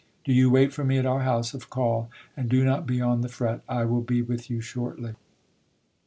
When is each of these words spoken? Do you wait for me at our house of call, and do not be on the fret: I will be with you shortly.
Do 0.25 0.33
you 0.33 0.49
wait 0.49 0.73
for 0.73 0.83
me 0.83 0.97
at 0.97 1.05
our 1.05 1.19
house 1.21 1.53
of 1.53 1.69
call, 1.69 2.09
and 2.35 2.49
do 2.49 2.65
not 2.65 2.87
be 2.87 3.01
on 3.01 3.21
the 3.21 3.29
fret: 3.29 3.61
I 3.69 3.85
will 3.85 4.01
be 4.01 4.23
with 4.23 4.49
you 4.49 4.59
shortly. 4.59 5.13